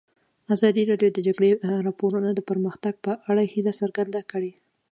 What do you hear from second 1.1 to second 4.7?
د د جګړې راپورونه د پرمختګ په اړه هیله څرګنده کړې.